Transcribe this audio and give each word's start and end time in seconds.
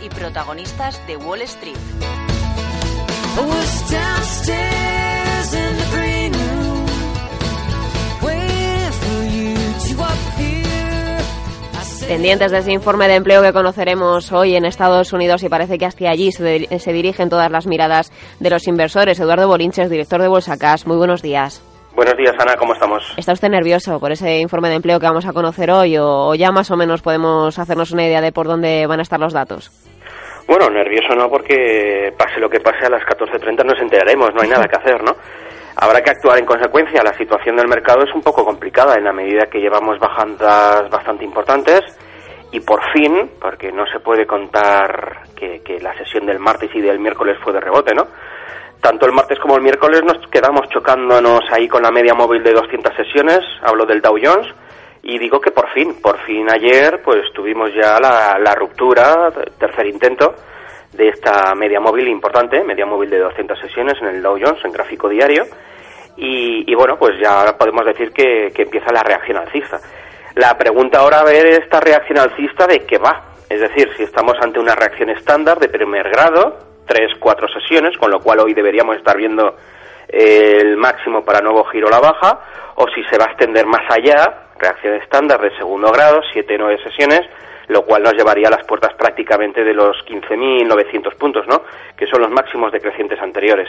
y 0.00 0.08
protagonistas 0.08 1.06
de 1.06 1.16
Wall 1.18 1.42
Street. 1.42 1.76
Pendientes 12.06 12.50
de 12.50 12.58
ese 12.58 12.72
informe 12.72 13.08
de 13.08 13.16
empleo 13.16 13.42
que 13.42 13.52
conoceremos 13.52 14.32
hoy 14.32 14.56
en 14.56 14.64
Estados 14.64 15.12
Unidos 15.12 15.42
y 15.42 15.50
parece 15.50 15.76
que 15.76 15.84
hasta 15.84 16.08
allí 16.08 16.32
se, 16.32 16.78
se 16.78 16.92
dirigen 16.94 17.28
todas 17.28 17.50
las 17.50 17.66
miradas 17.66 18.10
de 18.40 18.48
los 18.48 18.66
inversores. 18.66 19.20
Eduardo 19.20 19.48
Bolinches, 19.48 19.90
director 19.90 20.22
de 20.22 20.28
Bolsa 20.28 20.56
Cash, 20.56 20.86
muy 20.86 20.96
buenos 20.96 21.20
días. 21.20 21.60
Buenos 21.98 22.16
días, 22.16 22.36
Ana, 22.38 22.54
¿cómo 22.54 22.74
estamos? 22.74 23.12
¿Está 23.16 23.32
usted 23.32 23.48
nervioso 23.48 23.98
por 23.98 24.12
ese 24.12 24.38
informe 24.38 24.68
de 24.68 24.76
empleo 24.76 25.00
que 25.00 25.06
vamos 25.06 25.26
a 25.26 25.32
conocer 25.32 25.68
hoy 25.68 25.96
o, 25.98 26.32
ya 26.36 26.52
más 26.52 26.70
o 26.70 26.76
menos 26.76 27.02
podemos 27.02 27.58
hacernos 27.58 27.90
una 27.90 28.06
idea 28.06 28.20
de 28.20 28.30
por 28.30 28.46
dónde 28.46 28.86
van 28.86 29.00
a 29.00 29.02
estar 29.02 29.18
los 29.18 29.32
datos? 29.32 29.68
Bueno, 30.46 30.70
nervioso 30.70 31.16
no, 31.16 31.28
porque 31.28 32.14
pase 32.16 32.38
lo 32.38 32.48
que 32.48 32.60
pase 32.60 32.86
a 32.86 32.90
las 32.90 33.02
14.30 33.02 33.64
nos 33.64 33.80
enteraremos, 33.80 34.32
no 34.32 34.42
hay 34.42 34.48
nada 34.48 34.68
que 34.68 34.78
hacer, 34.78 35.02
¿no? 35.02 35.16
Habrá 35.74 36.00
que 36.00 36.10
actuar 36.10 36.38
en 36.38 36.46
consecuencia. 36.46 37.02
La 37.02 37.14
situación 37.14 37.56
del 37.56 37.66
mercado 37.66 38.04
es 38.04 38.14
un 38.14 38.22
poco 38.22 38.44
complicada 38.44 38.94
en 38.94 39.02
la 39.02 39.12
medida 39.12 39.46
que 39.50 39.58
llevamos 39.58 39.98
bajandas 39.98 40.88
bastante 40.88 41.24
importantes 41.24 41.80
y 42.52 42.60
por 42.60 42.80
fin, 42.92 43.28
porque 43.40 43.72
no 43.72 43.84
se 43.92 43.98
puede 43.98 44.24
contar 44.24 45.24
que, 45.34 45.62
que 45.64 45.80
la 45.80 45.98
sesión 45.98 46.26
del 46.26 46.38
martes 46.38 46.70
y 46.74 46.80
del 46.80 47.00
miércoles 47.00 47.38
fue 47.42 47.52
de 47.52 47.60
rebote, 47.60 47.92
¿no? 47.92 48.06
Tanto 48.80 49.06
el 49.06 49.12
martes 49.12 49.38
como 49.38 49.56
el 49.56 49.62
miércoles 49.62 50.02
nos 50.04 50.26
quedamos 50.28 50.68
chocándonos 50.68 51.40
ahí 51.50 51.68
con 51.68 51.82
la 51.82 51.90
media 51.90 52.14
móvil 52.14 52.42
de 52.42 52.52
200 52.52 52.94
sesiones, 52.94 53.40
hablo 53.62 53.84
del 53.86 54.00
Dow 54.00 54.16
Jones, 54.22 54.46
y 55.02 55.18
digo 55.18 55.40
que 55.40 55.50
por 55.50 55.68
fin, 55.70 56.00
por 56.00 56.18
fin 56.20 56.46
ayer 56.50 57.00
pues 57.02 57.22
tuvimos 57.34 57.70
ya 57.74 57.98
la, 58.00 58.54
ruptura, 58.54 59.30
tercer 59.58 59.86
intento, 59.86 60.34
de 60.92 61.08
esta 61.08 61.54
media 61.54 61.80
móvil 61.80 62.08
importante, 62.08 62.64
media 62.64 62.86
móvil 62.86 63.10
de 63.10 63.18
200 63.18 63.58
sesiones 63.58 63.94
en 64.00 64.08
el 64.08 64.22
Dow 64.22 64.38
Jones, 64.40 64.64
en 64.64 64.72
gráfico 64.72 65.08
diario, 65.08 65.44
y, 66.20 66.74
bueno, 66.74 66.98
pues 66.98 67.12
ya 67.22 67.56
podemos 67.56 67.84
decir 67.84 68.10
que, 68.10 68.50
que 68.52 68.62
empieza 68.62 68.92
la 68.92 69.04
reacción 69.04 69.36
alcista. 69.36 69.78
La 70.34 70.58
pregunta 70.58 70.98
ahora 70.98 71.20
a 71.20 71.24
ver 71.24 71.46
esta 71.46 71.78
reacción 71.78 72.18
alcista 72.18 72.66
de 72.66 72.84
qué 72.84 72.98
va, 72.98 73.28
es 73.48 73.60
decir, 73.60 73.88
si 73.96 74.02
estamos 74.02 74.34
ante 74.40 74.58
una 74.58 74.74
reacción 74.74 75.10
estándar 75.10 75.60
de 75.60 75.68
primer 75.68 76.08
grado, 76.10 76.67
tres, 76.88 77.12
cuatro 77.20 77.46
sesiones, 77.48 77.96
con 77.98 78.10
lo 78.10 78.18
cual 78.20 78.40
hoy 78.40 78.54
deberíamos 78.54 78.96
estar 78.96 79.16
viendo 79.16 79.56
eh, 80.08 80.58
el 80.60 80.76
máximo 80.76 81.24
para 81.24 81.40
nuevo 81.40 81.64
giro 81.64 81.86
a 81.86 81.90
la 81.92 82.00
baja, 82.00 82.40
o 82.74 82.86
si 82.88 83.04
se 83.04 83.18
va 83.18 83.26
a 83.26 83.28
extender 83.28 83.66
más 83.66 83.88
allá, 83.90 84.48
reacción 84.58 84.94
estándar 84.94 85.40
de 85.40 85.56
segundo 85.56 85.92
grado, 85.92 86.20
siete, 86.32 86.56
nueve 86.58 86.78
sesiones, 86.82 87.20
lo 87.68 87.82
cual 87.82 88.02
nos 88.02 88.14
llevaría 88.14 88.48
a 88.48 88.50
las 88.50 88.64
puertas 88.64 88.94
prácticamente 88.94 89.62
de 89.62 89.74
los 89.74 89.96
15.900 90.06 91.14
puntos, 91.16 91.46
¿no? 91.46 91.62
Que 91.96 92.06
son 92.06 92.22
los 92.22 92.30
máximos 92.30 92.72
decrecientes 92.72 93.20
anteriores. 93.20 93.68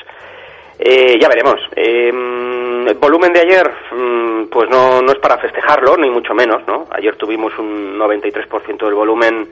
Eh, 0.80 1.20
ya 1.20 1.28
veremos. 1.28 1.59
Em, 1.76 2.88
el 2.88 2.95
volumen 2.95 3.33
de 3.33 3.42
ayer, 3.42 3.70
mm, 3.92 4.45
pues 4.45 4.70
no, 4.70 5.02
no 5.02 5.11
es 5.11 5.20
para 5.20 5.38
festejarlo, 5.38 5.98
ni 5.98 6.09
mucho 6.09 6.33
menos, 6.33 6.66
¿no? 6.66 6.88
Ayer 6.92 7.17
tuvimos 7.17 7.52
un 7.59 7.98
93% 7.98 8.86
del 8.86 8.95
volumen 8.95 9.50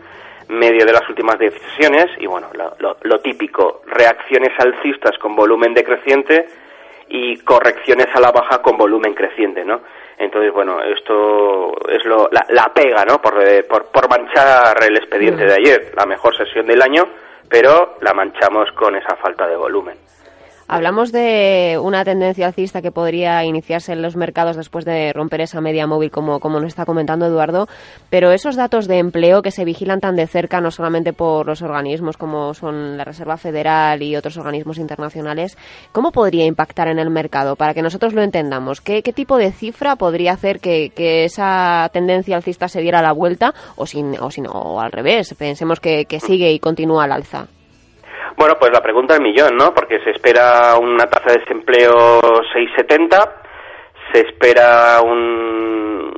medio 0.50 0.86
de 0.86 0.94
las 0.94 1.08
últimas 1.10 1.38
decisiones 1.38 2.06
y 2.20 2.26
bueno, 2.26 2.50
lo, 2.80 3.20
típico, 3.20 3.82
reacciones 3.86 4.52
alcistas 4.60 5.18
con 5.20 5.36
volumen 5.36 5.74
decreciente 5.74 6.48
y 7.10 7.38
correcciones 7.40 8.08
a 8.14 8.20
la 8.20 8.32
baja 8.32 8.62
con 8.62 8.78
volumen 8.78 9.14
creciente, 9.14 9.64
¿no? 9.64 9.82
Entonces, 10.18 10.52
bueno, 10.52 10.82
esto 10.82 11.74
es 11.90 12.04
lo, 12.06 12.30
la, 12.32 12.72
pega, 12.74 13.06
¿no? 13.06 13.22
Por, 13.22 13.36
por, 13.68 13.86
por, 13.92 14.10
manchar 14.10 14.84
el 14.84 14.98
expediente 14.98 15.46
de 15.46 15.54
ayer, 15.54 15.92
la 15.96 16.06
mejor 16.06 16.36
sesión 16.36 16.66
del 16.66 16.82
año, 16.82 17.08
pero 17.50 17.98
la 18.02 18.14
manchamos 18.14 18.72
con 18.72 18.96
esa 18.96 19.16
falta 19.16 19.48
de 19.48 19.56
volumen. 19.56 19.98
Hablamos 20.70 21.14
de 21.14 21.80
una 21.82 22.04
tendencia 22.04 22.48
alcista 22.48 22.82
que 22.82 22.92
podría 22.92 23.46
iniciarse 23.46 23.94
en 23.94 24.02
los 24.02 24.18
mercados 24.18 24.58
después 24.58 24.84
de 24.84 25.14
romper 25.14 25.40
esa 25.40 25.62
media 25.62 25.88
móvil, 25.88 26.12
como, 26.12 26.42
como 26.42 26.60
nos 26.60 26.68
está 26.68 26.86
comentando 26.86 27.26
Eduardo, 27.26 27.70
pero 28.10 28.34
esos 28.34 28.58
datos 28.58 28.86
de 28.90 28.98
empleo 28.98 29.42
que 29.42 29.52
se 29.52 29.64
vigilan 29.64 30.02
tan 30.02 30.18
de 30.18 30.28
cerca, 30.28 30.60
no 30.60 30.70
solamente 30.70 31.14
por 31.14 31.46
los 31.46 31.62
organismos 31.62 32.18
como 32.18 32.54
son 32.54 32.98
la 32.98 33.06
Reserva 33.06 33.38
Federal 33.38 34.04
y 34.04 34.18
otros 34.18 34.36
organismos 34.36 34.78
internacionales, 34.78 35.58
¿cómo 35.94 36.12
podría 36.12 36.46
impactar 36.46 36.90
en 36.90 37.00
el 37.00 37.12
mercado? 37.12 37.56
Para 37.56 37.74
que 37.74 37.82
nosotros 37.82 38.14
lo 38.14 38.22
entendamos, 38.22 38.82
¿qué, 38.82 39.04
qué 39.04 39.14
tipo 39.14 39.38
de 39.38 39.54
cifra 39.54 39.96
podría 39.96 40.34
hacer 40.34 40.60
que, 40.60 40.90
que, 40.94 41.24
esa 41.24 41.90
tendencia 41.94 42.36
alcista 42.36 42.68
se 42.68 42.82
diera 42.82 43.02
la 43.02 43.14
vuelta 43.14 43.54
o, 43.78 43.86
sin, 43.86 44.20
o, 44.20 44.30
sin, 44.32 44.48
o 44.48 44.82
al 44.82 44.92
revés, 44.92 45.34
pensemos 45.36 45.80
que, 45.80 46.04
que 46.04 46.20
sigue 46.20 46.52
y 46.52 46.60
continúa 46.60 47.06
al 47.06 47.14
alza? 47.14 47.48
Bueno, 48.38 48.54
pues 48.60 48.72
la 48.72 48.82
pregunta 48.82 49.16
del 49.16 49.24
millón, 49.24 49.58
¿no? 49.58 49.74
Porque 49.74 50.00
se 50.04 50.12
espera 50.12 50.78
una 50.78 51.08
tasa 51.08 51.34
de 51.34 51.40
desempleo 51.40 52.22
6,70, 52.22 53.32
se 54.14 54.28
espera 54.28 55.02
un, 55.02 56.14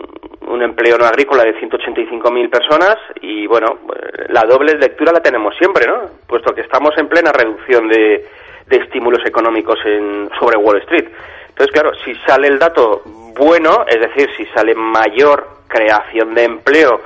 un 0.48 0.62
empleo 0.62 0.98
no 0.98 1.06
agrícola 1.06 1.44
de 1.44 1.58
185.000 1.62 2.50
personas 2.50 2.98
y, 3.22 3.48
bueno, 3.48 3.80
la 4.28 4.42
doble 4.42 4.74
lectura 4.74 5.14
la 5.14 5.22
tenemos 5.22 5.56
siempre, 5.58 5.88
¿no? 5.88 6.02
Puesto 6.28 6.54
que 6.54 6.60
estamos 6.60 6.92
en 6.98 7.08
plena 7.08 7.32
reducción 7.32 7.88
de, 7.88 8.26
de 8.68 8.78
estímulos 8.78 9.26
económicos 9.26 9.80
en, 9.86 10.30
sobre 10.38 10.58
Wall 10.58 10.82
Street. 10.82 11.08
Entonces, 11.48 11.72
claro, 11.72 11.92
si 12.04 12.14
sale 12.28 12.50
el 12.50 12.60
dato 12.60 13.02
bueno, 13.06 13.86
es 13.88 14.02
decir, 14.02 14.30
si 14.36 14.46
sale 14.48 14.76
mayor 14.76 15.48
creación 15.70 16.36
de 16.36 16.44
empleo, 16.44 17.00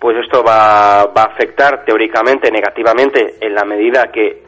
pues 0.00 0.16
esto 0.16 0.42
va, 0.42 1.04
va 1.06 1.22
a 1.22 1.32
afectar 1.34 1.84
teóricamente 1.84 2.50
negativamente 2.50 3.34
en 3.42 3.54
la 3.54 3.64
medida 3.66 4.10
que 4.10 4.43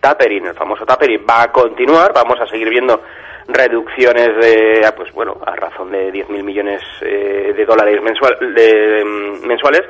tapering, 0.00 0.46
el 0.46 0.54
famoso 0.54 0.84
tapering, 0.84 1.24
va 1.28 1.42
a 1.42 1.52
continuar, 1.52 2.12
vamos 2.12 2.40
a 2.40 2.46
seguir 2.46 2.68
viendo 2.68 3.02
reducciones 3.48 4.28
de, 4.40 4.82
ah, 4.84 4.94
pues 4.96 5.12
bueno, 5.12 5.36
a 5.44 5.54
razón 5.56 5.90
de 5.90 6.12
10.000 6.12 6.42
millones 6.42 6.82
eh, 7.02 7.52
de 7.56 7.64
dólares 7.64 8.00
mensual, 8.02 8.36
de, 8.54 9.04
mm, 9.04 9.46
mensuales, 9.46 9.82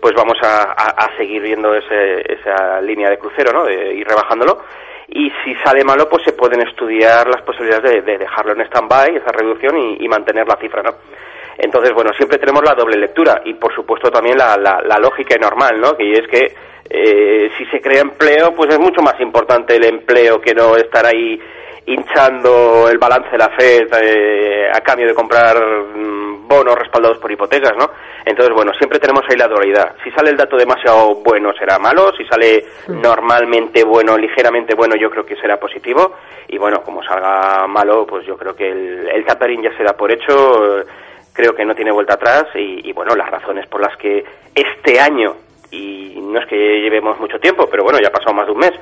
pues 0.00 0.14
vamos 0.14 0.36
a, 0.42 1.08
seguir 1.16 1.42
viendo 1.42 1.72
esa 1.74 2.80
línea 2.80 3.08
de 3.08 3.18
crucero, 3.18 3.52
¿no? 3.52 3.64
De 3.66 3.94
ir 3.94 4.06
rebajándolo. 4.06 4.64
Y 5.06 5.30
si 5.44 5.54
sale 5.56 5.84
malo, 5.84 6.08
pues 6.08 6.24
se 6.24 6.32
pueden 6.32 6.66
estudiar 6.66 7.28
las 7.28 7.42
posibilidades 7.42 8.04
de, 8.04 8.18
dejarlo 8.18 8.52
en 8.52 8.62
stand-by, 8.62 9.14
esa 9.14 9.30
reducción, 9.30 9.78
y, 9.78 10.08
mantener 10.08 10.48
la 10.48 10.56
cifra, 10.56 10.82
¿no? 10.82 10.90
Entonces, 11.58 11.92
bueno, 11.94 12.12
siempre 12.16 12.38
tenemos 12.38 12.62
la 12.64 12.74
doble 12.74 12.96
lectura 12.96 13.42
y, 13.44 13.54
por 13.54 13.74
supuesto, 13.74 14.10
también 14.10 14.38
la, 14.38 14.56
la 14.56 14.98
lógica 14.98 15.36
y 15.36 15.40
normal, 15.40 15.80
¿no? 15.80 15.96
Que 15.96 16.12
es 16.12 16.26
que 16.28 16.54
eh, 16.94 17.50
si 17.56 17.64
se 17.66 17.80
crea 17.80 18.02
empleo, 18.02 18.52
pues 18.54 18.70
es 18.70 18.78
mucho 18.78 19.00
más 19.00 19.18
importante 19.20 19.76
el 19.76 19.84
empleo 19.84 20.38
que 20.40 20.54
no 20.54 20.76
estar 20.76 21.06
ahí 21.06 21.40
hinchando 21.86 22.86
el 22.90 22.98
balance 22.98 23.30
de 23.30 23.38
la 23.38 23.48
Fed 23.48 23.88
eh, 24.00 24.70
a 24.70 24.80
cambio 24.82 25.06
de 25.06 25.14
comprar 25.14 25.56
mm, 25.56 26.46
bonos 26.46 26.78
respaldados 26.78 27.16
por 27.16 27.32
hipotecas, 27.32 27.72
¿no? 27.78 27.90
Entonces, 28.26 28.54
bueno, 28.54 28.72
siempre 28.76 28.98
tenemos 28.98 29.22
ahí 29.28 29.36
la 29.38 29.48
dualidad. 29.48 29.96
Si 30.04 30.10
sale 30.10 30.30
el 30.30 30.36
dato 30.36 30.58
demasiado 30.58 31.14
bueno, 31.24 31.52
será 31.58 31.78
malo. 31.78 32.12
Si 32.16 32.24
sale 32.26 32.62
normalmente 32.88 33.84
bueno, 33.84 34.18
ligeramente 34.18 34.74
bueno, 34.74 34.94
yo 34.94 35.08
creo 35.10 35.24
que 35.24 35.36
será 35.36 35.58
positivo. 35.58 36.16
Y 36.48 36.58
bueno, 36.58 36.82
como 36.82 37.02
salga 37.02 37.66
malo, 37.68 38.06
pues 38.06 38.26
yo 38.26 38.36
creo 38.36 38.54
que 38.54 38.70
el, 38.70 39.08
el 39.08 39.24
tapering 39.24 39.62
ya 39.62 39.76
se 39.78 39.82
da 39.82 39.96
por 39.96 40.12
hecho. 40.12 40.84
Creo 41.32 41.54
que 41.54 41.64
no 41.64 41.74
tiene 41.74 41.90
vuelta 41.90 42.14
atrás. 42.14 42.46
Y, 42.54 42.92
bueno, 42.92 43.14
las 43.14 43.30
razones 43.30 43.66
por 43.66 43.80
las 43.80 43.96
que 43.96 44.24
este 44.54 45.00
año 45.00 45.36
y 45.70 46.20
no 46.20 46.38
es 46.38 46.46
que 46.46 46.56
llevemos 46.56 47.18
mucho 47.18 47.40
tiempo, 47.40 47.66
pero 47.70 47.82
bueno, 47.82 47.98
ya 48.00 48.08
ha 48.08 48.12
pasado 48.12 48.34
más 48.34 48.46
de 48.46 48.52
un 48.52 48.58
mes. 48.58 48.72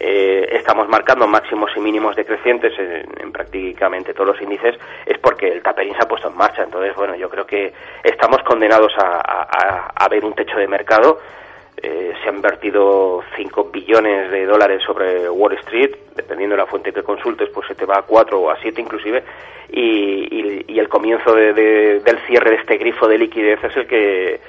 Eh, 0.00 0.48
estamos 0.52 0.88
marcando 0.88 1.26
máximos 1.26 1.72
y 1.76 1.80
mínimos 1.80 2.14
decrecientes 2.14 2.72
en, 2.78 3.32
prácticamente 3.32 4.14
todos 4.14 4.28
los 4.28 4.40
índices, 4.40 4.76
es 5.04 5.18
porque 5.18 5.48
el 5.48 5.60
tapering 5.60 5.94
se 5.94 6.02
ha 6.04 6.08
puesto 6.08 6.28
en 6.28 6.36
marcha. 6.36 6.62
Entonces, 6.62 6.94
bueno, 6.94 7.16
yo 7.16 7.28
creo 7.28 7.44
que 7.44 7.72
estamos 8.04 8.42
condenados 8.44 8.92
a, 8.96 10.08
ver 10.08 10.24
un 10.24 10.34
techo 10.34 10.56
de 10.56 10.68
mercado. 10.68 11.18
Eh, 11.80 12.12
se 12.22 12.28
han 12.28 12.40
vertido 12.40 13.22
5 13.36 13.70
billones 13.70 14.30
de 14.32 14.46
dólares 14.46 14.82
sobre 14.84 15.28
Wall 15.30 15.52
Street, 15.54 15.94
dependiendo 16.16 16.56
de 16.56 16.62
la 16.62 16.66
fuente 16.66 16.92
que 16.92 17.04
consultes, 17.04 17.48
pues 17.50 17.68
se 17.68 17.76
te 17.76 17.86
va 17.86 17.98
a 17.98 18.02
4 18.02 18.40
o 18.40 18.50
a 18.50 18.60
7 18.60 18.80
inclusive, 18.80 19.22
y, 19.70 20.78
el 20.78 20.88
comienzo 20.88 21.34
del 21.34 22.18
cierre 22.28 22.50
de 22.50 22.56
este 22.56 22.78
grifo 22.78 23.08
de 23.08 23.18
liquidez 23.18 23.62
es 23.64 23.76
el 23.76 23.86
que 23.88 24.40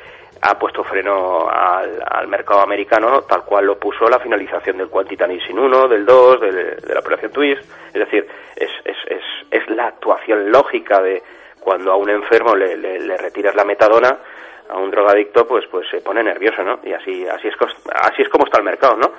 ha 0.42 0.58
puesto 0.58 0.84
freno 0.84 1.50
al, 1.50 2.28
mercado 2.28 2.62
americano, 2.62 3.24
tal 3.24 3.44
cual 3.44 3.66
lo 3.66 3.80
puso 3.80 4.08
la 4.10 4.20
finalización 4.20 4.78
del 4.78 4.90
Quantitative 4.90 5.42
1, 5.52 5.88
del 5.88 6.06
2, 6.06 6.42
de, 6.42 6.78
la 6.94 7.00
operación 7.00 7.32
Twist. 7.32 7.62
Es 7.88 8.00
decir, 8.00 8.28
es, 8.56 8.70
es, 8.86 8.98
es, 9.08 9.24
es, 9.52 9.70
la 9.70 9.88
actuación 9.88 10.52
lógica 10.52 11.02
de 11.02 11.22
cuando 11.60 11.92
a 11.92 11.96
un 11.96 12.10
enfermo 12.10 12.56
le, 12.56 12.78
le, 12.78 13.18
retiras 13.18 13.56
la 13.56 13.66
metadona, 13.66 14.18
a 14.70 14.78
un 14.78 14.92
drogadicto 14.92 15.48
pues 15.48 15.66
pues 15.70 15.88
se 15.90 16.02
pone 16.02 16.24
nervioso, 16.24 16.64
¿no? 16.64 16.80
Y 16.84 16.94
así 16.94 17.28
así 17.28 17.48
es 17.48 17.56
así 18.02 18.22
es 18.22 18.30
como 18.30 18.46
está 18.46 18.60
el 18.60 18.66
mercado, 18.66 18.96
¿no? 18.96 19.12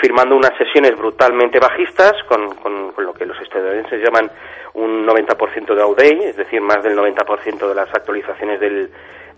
Firmando 0.00 0.36
unas 0.36 0.56
sesiones 0.56 0.96
brutalmente 0.96 1.58
bajistas 1.58 2.12
con, 2.28 2.54
con, 2.56 2.92
lo 2.98 3.12
que 3.14 3.26
los 3.26 3.40
estadounidenses 3.40 4.02
llaman 4.02 4.30
un 4.74 5.06
90% 5.06 5.74
de 5.74 5.82
out-day, 5.82 6.24
es 6.24 6.36
decir, 6.36 6.60
más 6.60 6.82
del 6.82 6.96
90% 6.96 7.68
de 7.68 7.74
las 7.74 7.92
actualizaciones 7.94 8.60
del, 8.60 8.90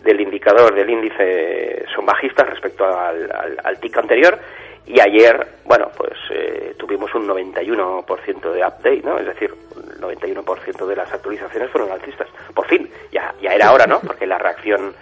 del 0.03 0.21
indicador 0.21 0.75
del 0.75 0.91
índice 0.91 1.85
son 1.95 2.05
bajistas 2.05 2.49
respecto 2.51 2.85
al, 2.85 3.31
al, 3.63 3.81
TIC 3.81 3.97
anterior 3.97 4.39
y 4.87 4.99
ayer, 4.99 5.47
bueno, 5.65 5.89
pues 5.97 6.19
eh, 6.31 6.75
tuvimos 6.77 7.15
un 7.15 7.29
91% 7.29 8.53
de 8.53 8.61
update, 8.61 9.03
¿no? 9.05 9.19
Es 9.19 9.27
decir, 9.27 9.55
el 9.77 10.01
91% 10.01 10.87
de 10.87 10.97
las 10.97 11.13
actualizaciones 11.13 11.71
fueron 11.71 11.93
alcistas. 11.93 12.29
Por 12.53 12.67
fin, 12.67 12.91
ya, 13.13 13.33
ya 13.41 13.55
era 13.55 13.73
hora, 13.73 13.87
¿no? 13.87 14.01
Porque 14.01 14.27
la 14.27 14.39
reacción 14.39 14.95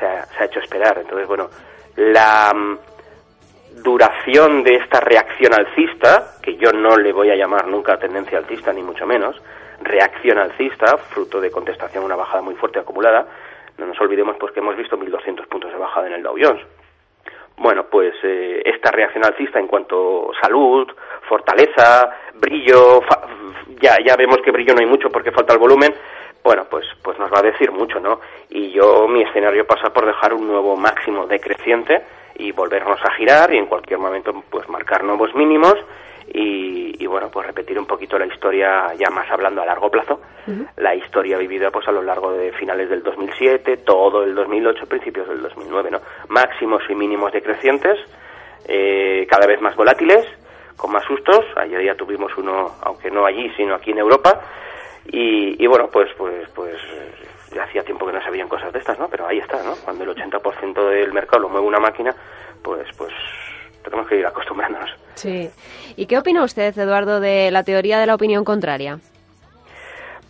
se 0.00 0.06
ha, 0.06 0.44
hecho 0.44 0.58
esperar. 0.60 0.98
Entonces, 0.98 1.28
bueno, 1.28 1.48
la 1.96 2.52
mm, 2.52 3.82
duración 3.82 4.64
de 4.64 4.76
esta 4.76 5.00
reacción 5.00 5.54
alcista, 5.54 6.34
que 6.42 6.56
yo 6.56 6.72
no 6.72 6.96
le 6.96 7.12
voy 7.12 7.30
a 7.30 7.36
llamar 7.36 7.68
nunca 7.68 7.98
tendencia 7.98 8.38
alcista, 8.38 8.72
ni 8.72 8.82
mucho 8.82 9.06
menos, 9.06 9.40
reacción 9.82 10.38
alcista, 10.38 10.96
fruto 10.96 11.40
de 11.40 11.50
contestación 11.50 12.02
a 12.02 12.06
una 12.06 12.16
bajada 12.16 12.42
muy 12.42 12.54
fuerte 12.54 12.78
acumulada, 12.78 13.26
no 13.78 13.86
nos 13.86 14.00
olvidemos 14.00 14.36
pues 14.38 14.52
que 14.52 14.60
hemos 14.60 14.76
visto 14.76 14.98
1.200 14.98 15.46
puntos 15.46 15.72
de 15.72 15.78
bajada 15.78 16.08
en 16.08 16.14
el 16.14 16.22
Dow 16.22 16.36
Jones. 16.40 16.62
Bueno, 17.56 17.84
pues 17.90 18.14
eh, 18.22 18.62
esta 18.64 18.90
reacción 18.90 19.24
alcista 19.24 19.58
en 19.58 19.66
cuanto 19.66 20.30
salud, 20.40 20.88
fortaleza, 21.28 22.10
brillo, 22.34 23.02
ya, 23.80 23.96
ya 24.04 24.16
vemos 24.16 24.38
que 24.42 24.50
brillo 24.50 24.74
no 24.74 24.80
hay 24.80 24.86
mucho 24.86 25.10
porque 25.10 25.30
falta 25.30 25.52
el 25.52 25.58
volumen, 25.58 25.94
bueno, 26.50 26.66
pues, 26.68 26.84
pues 27.00 27.16
nos 27.16 27.32
va 27.32 27.38
a 27.38 27.42
decir 27.42 27.70
mucho, 27.70 28.00
¿no? 28.00 28.18
Y 28.48 28.72
yo, 28.72 29.06
mi 29.06 29.22
escenario 29.22 29.64
pasa 29.64 29.92
por 29.92 30.04
dejar 30.04 30.34
un 30.34 30.48
nuevo 30.48 30.76
máximo 30.76 31.24
decreciente 31.24 32.02
y 32.34 32.50
volvernos 32.50 32.98
a 33.04 33.12
girar 33.12 33.54
y 33.54 33.58
en 33.58 33.66
cualquier 33.66 34.00
momento, 34.00 34.32
pues 34.50 34.68
marcar 34.68 35.04
nuevos 35.04 35.32
mínimos 35.36 35.76
y, 36.26 37.06
bueno, 37.06 37.30
pues 37.30 37.46
repetir 37.46 37.78
un 37.78 37.86
poquito 37.86 38.18
la 38.18 38.26
historia 38.26 38.92
ya 38.98 39.10
más 39.10 39.30
hablando 39.30 39.62
a 39.62 39.64
largo 39.64 39.92
plazo, 39.92 40.22
la 40.76 40.92
historia 40.96 41.38
vivida 41.38 41.70
pues 41.70 41.86
a 41.86 41.92
lo 41.92 42.02
largo 42.02 42.32
de 42.32 42.50
finales 42.50 42.90
del 42.90 43.04
2007, 43.04 43.76
todo 43.86 44.24
el 44.24 44.34
2008, 44.34 44.86
principios 44.86 45.28
del 45.28 45.42
2009, 45.42 45.88
¿no? 45.92 46.00
Máximos 46.30 46.82
y 46.88 46.96
mínimos 46.96 47.32
decrecientes, 47.32 47.96
eh, 48.66 49.24
cada 49.30 49.46
vez 49.46 49.60
más 49.60 49.76
volátiles, 49.76 50.26
con 50.76 50.90
más 50.90 51.04
sustos, 51.04 51.44
ayer 51.54 51.84
ya 51.84 51.94
tuvimos 51.94 52.36
uno, 52.36 52.74
aunque 52.82 53.08
no 53.08 53.24
allí, 53.24 53.52
sino 53.56 53.76
aquí 53.76 53.92
en 53.92 53.98
Europa, 53.98 54.40
y, 55.06 55.66
bueno, 55.66 55.88
pues, 55.92 56.08
pues, 56.16 56.48
pues 56.54 56.76
ya 57.54 57.64
hacía 57.64 57.82
tiempo 57.82 58.06
que 58.06 58.12
no 58.12 58.22
sabían 58.22 58.48
cosas 58.48 58.72
de 58.72 58.78
estas, 58.78 58.98
¿no? 58.98 59.08
Pero 59.08 59.26
ahí 59.26 59.38
está, 59.38 59.62
¿no? 59.62 59.74
Cuando 59.84 60.04
el 60.04 60.10
80% 60.10 60.88
del 60.88 61.12
mercado 61.12 61.42
lo 61.42 61.48
mueve 61.48 61.66
una 61.66 61.80
máquina, 61.80 62.14
pues, 62.62 62.86
pues 62.96 63.12
tenemos 63.82 64.06
que 64.08 64.16
ir 64.16 64.26
acostumbrándonos. 64.26 64.90
Sí. 65.14 65.50
¿Y 65.96 66.06
qué 66.06 66.18
opina 66.18 66.44
usted, 66.44 66.76
Eduardo, 66.78 67.20
de 67.20 67.50
la 67.50 67.64
teoría 67.64 67.98
de 67.98 68.06
la 68.06 68.14
opinión 68.14 68.44
contraria? 68.44 68.98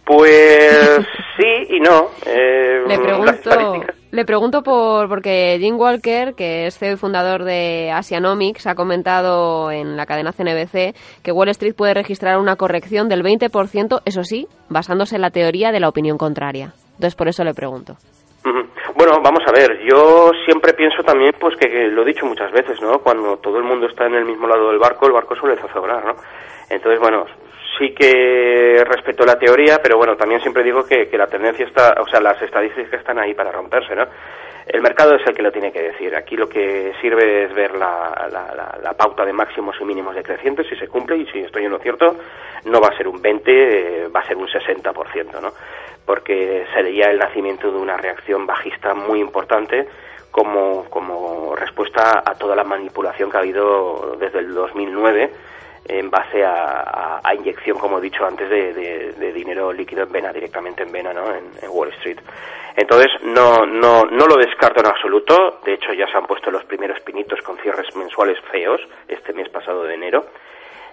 Pues 0.04 0.98
sí 1.36 1.66
y 1.76 1.80
no. 1.80 2.10
Eh, 2.26 2.82
le 2.86 2.98
pregunto, 2.98 3.84
le 4.10 4.24
pregunto 4.24 4.62
por 4.62 5.08
porque 5.08 5.58
Jim 5.60 5.76
Walker, 5.78 6.34
que 6.34 6.66
es 6.66 6.78
CEO 6.78 6.94
y 6.94 6.96
fundador 6.96 7.44
de 7.44 7.90
Asianomics, 7.92 8.66
ha 8.66 8.74
comentado 8.74 9.70
en 9.70 9.96
la 9.96 10.06
cadena 10.06 10.32
CNBC 10.32 10.96
que 11.22 11.32
Wall 11.32 11.48
Street 11.50 11.74
puede 11.74 11.94
registrar 11.94 12.38
una 12.38 12.56
corrección 12.56 13.08
del 13.08 13.22
20%, 13.22 14.02
eso 14.04 14.24
sí, 14.24 14.48
basándose 14.68 15.16
en 15.16 15.22
la 15.22 15.30
teoría 15.30 15.70
de 15.70 15.80
la 15.80 15.88
opinión 15.88 16.18
contraria. 16.18 16.72
Entonces, 16.94 17.14
por 17.14 17.28
eso 17.28 17.44
le 17.44 17.54
pregunto. 17.54 17.96
Bueno, 18.94 19.20
vamos 19.22 19.42
a 19.46 19.52
ver, 19.52 19.80
yo 19.84 20.30
siempre 20.44 20.72
pienso 20.72 21.02
también, 21.02 21.32
pues 21.38 21.56
que, 21.56 21.68
lo 21.88 22.02
he 22.02 22.06
dicho 22.06 22.26
muchas 22.26 22.50
veces, 22.52 22.80
¿no? 22.80 22.98
Cuando 22.98 23.38
todo 23.38 23.58
el 23.58 23.64
mundo 23.64 23.86
está 23.86 24.06
en 24.06 24.14
el 24.14 24.24
mismo 24.24 24.46
lado 24.46 24.68
del 24.68 24.78
barco, 24.78 25.06
el 25.06 25.12
barco 25.12 25.36
suele 25.36 25.60
zozobrar, 25.60 26.04
¿no? 26.04 26.16
Entonces, 26.68 27.00
bueno, 27.00 27.26
sí 27.78 27.94
que 27.94 28.82
respeto 28.84 29.24
la 29.24 29.38
teoría, 29.38 29.78
pero 29.82 29.96
bueno, 29.96 30.16
también 30.16 30.40
siempre 30.40 30.62
digo 30.62 30.84
que, 30.84 31.08
que 31.08 31.18
la 31.18 31.26
tendencia 31.26 31.66
está, 31.66 31.94
o 32.00 32.08
sea, 32.08 32.20
las 32.20 32.40
estadísticas 32.42 33.00
están 33.00 33.18
ahí 33.18 33.34
para 33.34 33.52
romperse, 33.52 33.94
¿no? 33.94 34.06
El 34.66 34.82
mercado 34.82 35.16
es 35.16 35.26
el 35.26 35.34
que 35.34 35.42
lo 35.42 35.50
tiene 35.50 35.72
que 35.72 35.82
decir. 35.82 36.14
Aquí 36.14 36.36
lo 36.36 36.48
que 36.48 36.92
sirve 37.00 37.44
es 37.44 37.54
ver 37.54 37.74
la, 37.74 38.28
la, 38.30 38.78
la, 38.80 38.92
pauta 38.92 39.24
de 39.24 39.32
máximos 39.32 39.74
y 39.80 39.84
mínimos 39.84 40.14
decrecientes, 40.14 40.66
si 40.68 40.76
se 40.76 40.86
cumple, 40.86 41.16
y 41.16 41.26
si 41.26 41.40
estoy 41.40 41.64
en 41.64 41.72
lo 41.72 41.78
cierto, 41.78 42.16
no 42.66 42.80
va 42.80 42.88
a 42.88 42.96
ser 42.96 43.08
un 43.08 43.20
20, 43.20 43.50
eh, 43.50 44.08
va 44.14 44.20
a 44.20 44.26
ser 44.26 44.36
un 44.36 44.46
60%, 44.46 45.40
¿no? 45.40 45.52
Porque 46.04 46.66
sería 46.74 47.10
el 47.10 47.18
nacimiento 47.18 47.70
de 47.70 47.78
una 47.78 47.96
reacción 47.96 48.46
bajista 48.46 48.94
muy 48.94 49.20
importante 49.20 49.86
como, 50.30 50.84
como 50.90 51.54
respuesta 51.56 52.22
a 52.24 52.34
toda 52.34 52.54
la 52.56 52.64
manipulación 52.64 53.30
que 53.30 53.36
ha 53.36 53.40
habido 53.40 54.16
desde 54.18 54.40
el 54.40 54.54
2009 54.54 55.30
en 55.86 56.10
base 56.10 56.44
a, 56.44 57.20
a, 57.22 57.34
inyección, 57.34 57.78
como 57.78 57.98
he 57.98 58.02
dicho 58.02 58.24
antes, 58.24 58.48
de, 58.48 58.72
de, 59.12 59.32
dinero 59.32 59.72
líquido 59.72 60.04
en 60.04 60.12
vena, 60.12 60.32
directamente 60.32 60.82
en 60.84 60.92
vena, 60.92 61.12
¿no? 61.12 61.34
En, 61.34 61.50
Wall 61.68 61.88
Street. 61.94 62.18
Entonces, 62.76 63.10
no, 63.22 63.66
no, 63.66 64.04
no 64.04 64.26
lo 64.26 64.36
descarto 64.36 64.80
en 64.80 64.86
absoluto. 64.86 65.60
De 65.64 65.74
hecho, 65.74 65.92
ya 65.92 66.06
se 66.06 66.16
han 66.16 66.26
puesto 66.26 66.50
los 66.50 66.64
primeros 66.64 67.00
pinitos 67.00 67.40
con 67.42 67.56
cierres 67.58 67.94
mensuales 67.96 68.38
feos 68.52 68.80
este 69.08 69.32
mes 69.32 69.48
pasado 69.48 69.84
de 69.84 69.94
enero. 69.94 70.26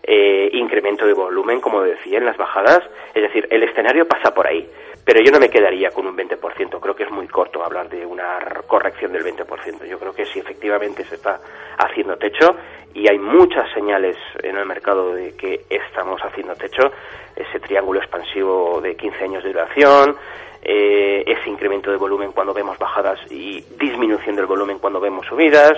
Eh, 0.02 0.50
incremento 0.54 1.06
de 1.06 1.14
volumen, 1.14 1.60
como 1.62 1.84
decía, 1.84 2.18
en 2.18 2.26
las 2.26 2.38
bajadas. 2.38 2.82
Es 3.14 3.22
decir, 3.22 3.48
el 3.52 3.64
escenario 3.64 4.08
pasa 4.08 4.34
por 4.34 4.48
ahí. 4.48 4.68
Pero 5.08 5.22
yo 5.22 5.32
no 5.32 5.40
me 5.40 5.48
quedaría 5.48 5.90
con 5.92 6.06
un 6.06 6.18
20%. 6.18 6.82
Creo 6.82 6.94
que 6.94 7.04
es 7.04 7.12
muy 7.12 7.30
corto 7.30 7.64
hablar 7.64 7.88
de 7.88 8.06
una 8.06 8.40
corrección 8.68 9.14
del 9.14 9.24
20%. 9.24 9.86
Yo 9.86 9.98
creo 9.98 10.12
que 10.12 10.26
si 10.26 10.40
efectivamente 10.40 11.06
se 11.06 11.16
está 11.16 11.40
haciendo 11.78 12.18
techo 12.18 12.58
y 12.94 13.10
hay 13.10 13.18
muchas 13.18 13.72
señales 13.74 14.18
en 14.44 14.58
el 14.58 14.66
mercado 14.66 15.14
de 15.14 15.34
que 15.38 15.62
estamos 15.70 16.20
haciendo 16.22 16.56
techo, 16.56 16.92
ese 17.38 17.58
triángulo 17.62 18.02
expansivo 18.02 18.82
de 18.82 18.98
15 18.98 19.24
años 19.24 19.44
de 19.46 19.54
duración, 19.54 20.18
eh, 20.62 21.24
ese 21.26 21.50
incremento 21.50 21.90
de 21.90 21.96
volumen 21.96 22.34
cuando 22.34 22.54
vemos 22.54 22.78
bajadas 22.78 23.18
y 23.32 23.64
disminución 23.80 24.36
del 24.36 24.46
volumen 24.46 24.78
cuando 24.78 25.00
vemos 25.00 25.26
subidas, 25.26 25.72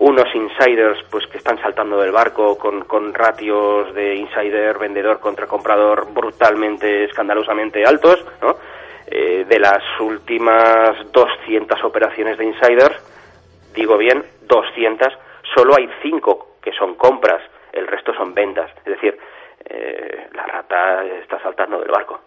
unos 0.00 0.34
insiders 0.34 0.98
pues 1.10 1.26
que 1.26 1.36
están 1.36 1.60
saltando 1.60 2.00
del 2.00 2.10
barco 2.10 2.56
con, 2.56 2.84
con 2.84 3.12
ratios 3.12 3.94
de 3.94 4.14
insider 4.14 4.78
vendedor 4.78 5.20
contra 5.20 5.46
comprador 5.46 6.10
brutalmente 6.12 7.04
escandalosamente 7.04 7.84
altos 7.84 8.24
¿no? 8.40 8.56
Eh, 9.06 9.44
de 9.46 9.58
las 9.58 9.82
últimas 10.00 10.96
200 11.12 11.84
operaciones 11.84 12.38
de 12.38 12.46
insiders 12.46 12.96
digo 13.74 13.98
bien 13.98 14.24
200 14.40 15.12
solo 15.54 15.74
hay 15.76 15.88
5 16.02 16.56
que 16.62 16.72
son 16.72 16.94
compras 16.94 17.42
el 17.70 17.86
resto 17.86 18.14
son 18.14 18.32
ventas 18.32 18.70
es 18.78 18.94
decir 18.94 19.18
eh, 19.68 20.28
la 20.32 20.46
rata 20.46 21.04
está 21.22 21.42
saltando 21.42 21.78
del 21.78 21.90
barco 21.90 22.20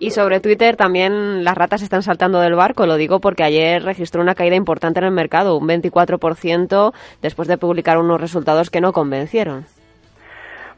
y 0.00 0.10
sobre 0.10 0.40
Twitter 0.40 0.76
también 0.76 1.44
las 1.44 1.56
ratas 1.56 1.82
están 1.82 2.02
saltando 2.02 2.40
del 2.40 2.54
barco, 2.54 2.86
lo 2.86 2.96
digo 2.96 3.20
porque 3.20 3.44
ayer 3.44 3.82
registró 3.82 4.20
una 4.20 4.34
caída 4.34 4.56
importante 4.56 5.00
en 5.00 5.06
el 5.06 5.12
mercado, 5.12 5.56
un 5.56 5.68
24% 5.68 6.92
después 7.20 7.48
de 7.48 7.58
publicar 7.58 7.98
unos 7.98 8.20
resultados 8.20 8.70
que 8.70 8.80
no 8.80 8.92
convencieron. 8.92 9.66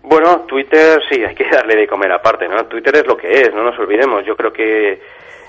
Bueno, 0.02 0.40
Twitter 0.47 1.00
sí, 1.11 1.25
hay 1.25 1.35
que 1.35 1.49
darle 1.49 1.76
de 1.76 1.87
comer 1.87 2.12
aparte, 2.12 2.47
¿no? 2.47 2.66
Twitter 2.66 2.97
es 2.97 3.06
lo 3.06 3.16
que 3.16 3.40
es, 3.40 3.54
no 3.54 3.64
nos 3.64 3.78
olvidemos. 3.78 4.25
Yo 4.26 4.37
creo 4.37 4.52
que 4.52 5.00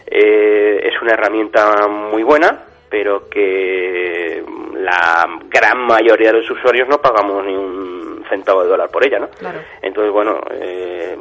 eh, 0.08 0.80
es 0.82 1.02
una 1.02 1.12
herramienta 1.12 1.88
muy 1.88 2.24
buena, 2.24 2.64
pero 2.90 3.28
que 3.30 4.42
la 4.78 5.28
gran 5.50 5.86
mayoría 5.86 6.32
de 6.32 6.40
los 6.40 6.50
usuarios 6.50 6.88
no 6.88 7.00
pagamos 7.00 7.46
ni 7.46 7.54
un 7.54 8.15
centavo 8.30 8.64
de 8.64 8.70
dólar 8.70 8.90
por 8.90 9.06
ella, 9.06 9.20
¿no? 9.20 9.28
Entonces, 9.82 10.12
bueno, 10.12 10.40
eh, 10.52 11.18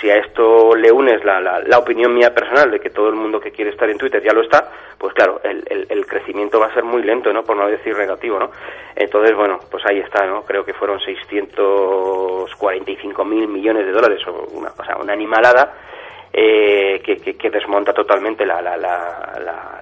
si 0.00 0.10
a 0.10 0.16
esto 0.16 0.74
le 0.74 0.90
unes 0.90 1.24
la, 1.24 1.40
la, 1.40 1.78
opinión 1.78 2.12
mía 2.14 2.34
personal 2.34 2.70
de 2.70 2.80
que 2.80 2.88
todo 2.90 3.08
el 3.08 3.14
mundo 3.14 3.40
que 3.40 3.50
quiere 3.50 3.70
estar 3.70 3.88
en 3.88 3.96
Twitter 3.98 4.22
ya 4.22 4.32
lo 4.32 4.42
está, 4.42 4.70
pues 4.98 5.14
claro, 5.14 5.40
el, 5.44 5.86
el, 5.88 6.06
crecimiento 6.06 6.60
va 6.60 6.66
a 6.66 6.74
ser 6.74 6.84
muy 6.84 7.02
lento, 7.02 7.32
¿no? 7.32 7.42
Por 7.42 7.56
no 7.56 7.66
decir 7.68 7.96
negativo, 7.96 8.38
¿no? 8.38 8.50
Entonces, 8.94 9.34
bueno, 9.36 9.58
pues 9.70 9.82
ahí 9.86 10.00
está, 10.00 10.26
¿no? 10.26 10.42
Creo 10.42 10.62
que 10.64 10.74
fueron 10.74 11.00
645 11.00 13.24
mil 13.24 13.48
millones 13.48 13.86
de 13.86 13.92
dólares, 13.92 14.20
o 14.26 14.46
una, 14.52 14.70
o 14.76 14.84
sea, 14.84 14.96
una 14.96 15.12
animalada 15.12 15.74
eh, 16.32 17.00
que, 17.04 17.16
que, 17.16 17.50
desmonta 17.50 17.92
totalmente 17.92 18.44
la, 18.44 18.60
la, 18.60 18.76
la, 18.76 19.80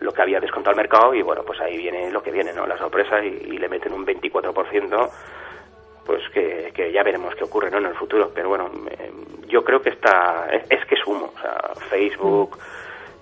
lo 0.00 0.12
que 0.12 0.22
había 0.22 0.40
descontado 0.40 0.72
el 0.72 0.78
mercado 0.78 1.14
y 1.14 1.22
bueno, 1.22 1.44
pues 1.44 1.60
ahí 1.60 1.76
viene 1.76 2.10
lo 2.10 2.20
que 2.22 2.32
viene, 2.32 2.52
¿no? 2.52 2.66
La 2.66 2.76
sorpresa 2.76 3.24
y, 3.24 3.28
y 3.28 3.56
le 3.58 3.68
meten 3.68 3.92
un 3.92 4.04
24% 4.04 5.10
pues 6.04 6.22
que, 6.30 6.72
que, 6.74 6.92
ya 6.92 7.02
veremos 7.02 7.34
qué 7.34 7.44
ocurre 7.44 7.70
¿no? 7.70 7.78
en 7.78 7.86
el 7.86 7.94
futuro. 7.94 8.30
Pero 8.34 8.48
bueno, 8.48 8.70
yo 9.46 9.64
creo 9.64 9.80
que 9.80 9.90
está, 9.90 10.48
es, 10.50 10.84
que 10.86 10.94
es 10.94 11.06
humo. 11.06 11.32
O 11.36 11.40
sea, 11.40 11.74
Facebook, 11.88 12.58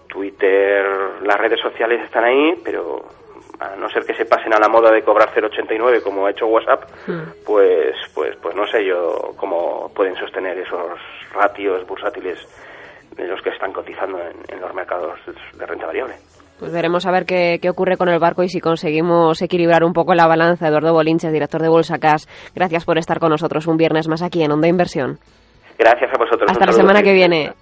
Twitter, 0.07 0.85
las 1.23 1.39
redes 1.39 1.61
sociales 1.61 2.03
están 2.03 2.25
ahí, 2.25 2.61
pero 2.65 3.05
a 3.59 3.77
no 3.77 3.91
ser 3.91 4.05
que 4.05 4.15
se 4.15 4.25
pasen 4.25 4.55
a 4.55 4.59
la 4.59 4.69
moda 4.69 4.91
de 4.91 5.03
cobrar 5.03 5.31
0,89 5.35 6.03
como 6.03 6.27
ha 6.27 6.31
hecho 6.31 6.47
WhatsApp, 6.47 6.85
hmm. 7.07 7.45
pues, 7.45 7.95
pues, 8.15 8.37
pues 8.37 8.55
no 8.55 8.67
sé 8.67 8.85
yo 8.85 9.35
cómo 9.37 9.93
pueden 9.95 10.17
sostener 10.17 10.59
esos 10.59 10.99
ratios 11.35 11.87
bursátiles 11.87 12.39
de 13.17 13.27
los 13.27 13.41
que 13.43 13.51
están 13.51 13.73
cotizando 13.73 14.19
en, 14.19 14.61
los 14.61 14.75
mercados 14.75 15.19
de 15.57 15.67
renta 15.67 15.87
variable. 15.87 16.15
Pues 16.59 16.73
veremos 16.73 17.07
a 17.07 17.11
ver 17.11 17.25
qué, 17.25 17.59
qué, 17.61 17.71
ocurre 17.71 17.97
con 17.97 18.09
el 18.09 18.19
barco 18.19 18.43
y 18.43 18.49
si 18.49 18.61
conseguimos 18.61 19.41
equilibrar 19.41 19.83
un 19.83 19.93
poco 19.93 20.15
la 20.15 20.27
balanza. 20.27 20.69
Eduardo 20.69 20.93
Bolinches, 20.93 21.33
director 21.33 21.63
de 21.63 21.69
Bolsa 21.69 21.99
Cash, 21.99 22.25
gracias 22.55 22.85
por 22.85 22.99
estar 22.99 23.19
con 23.19 23.31
nosotros 23.31 23.67
un 23.67 23.77
viernes 23.77 24.09
más 24.09 24.23
aquí 24.23 24.43
en 24.43 24.53
Onda 24.53 24.69
Inversión. 24.69 25.19
Gracias 25.79 26.11
a 26.15 26.19
vosotros. 26.19 26.51
Hasta 26.51 26.67
la 26.67 26.73
semana 26.73 27.03
que 27.03 27.15
viene. 27.15 27.53